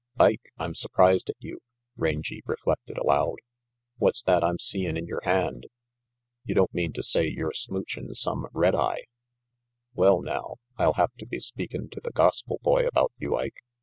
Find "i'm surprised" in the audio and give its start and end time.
0.57-1.29